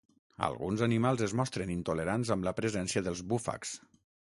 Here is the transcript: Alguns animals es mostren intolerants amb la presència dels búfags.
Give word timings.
Alguns 0.45 0.83
animals 0.85 1.21
es 1.27 1.37
mostren 1.41 1.75
intolerants 1.75 2.35
amb 2.39 2.51
la 2.51 2.59
presència 2.65 3.09
dels 3.11 3.27
búfags. 3.35 3.81